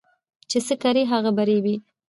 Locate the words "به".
1.35-1.43